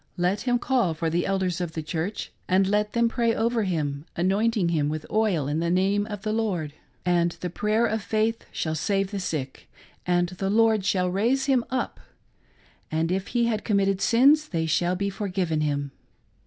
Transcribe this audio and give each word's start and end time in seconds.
Let 0.17 0.41
him 0.41 0.57
call 0.57 0.95
for 0.95 1.11
the 1.11 1.27
Elders 1.27 1.61
of 1.61 1.73
the 1.73 1.83
Church; 1.83 2.31
and 2.47 2.65
let 2.65 2.93
them 2.93 3.07
pray 3.07 3.35
over 3.35 3.65
him, 3.65 4.05
anointing 4.15 4.69
him 4.69 4.89
with 4.89 5.05
oil 5.11 5.47
in 5.47 5.59
the 5.59 5.69
name 5.69 6.07
of 6.07 6.23
the 6.23 6.33
Lord: 6.33 6.73
and 7.05 7.33
the 7.33 7.51
prayer 7.51 7.85
of 7.85 8.01
faith 8.01 8.43
shall 8.51 8.73
save 8.73 9.11
the 9.11 9.19
sick, 9.19 9.69
and 10.03 10.29
the 10.29 10.49
Lord 10.49 10.85
shall 10.85 11.07
raise 11.11 11.45
him 11.45 11.63
up; 11.69 11.99
and 12.91 13.11
if 13.11 13.27
he 13.27 13.45
have 13.45 13.63
committed 13.63 14.01
sins, 14.01 14.47
they 14.47 14.65
shall 14.65 14.95
be 14.95 15.11
forgiven 15.11 15.61
him." 15.61 15.91